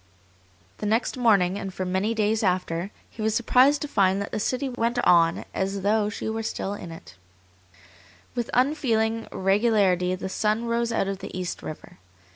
[0.79, 4.39] The next morning, and for many days after, he was surprised to find that the
[4.39, 7.13] city went on as though she still were in it.
[8.33, 11.99] With unfeeling regularity the sun rose out of the East River.